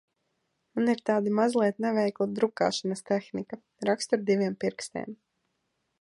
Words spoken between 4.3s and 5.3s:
diviem pirkstiem.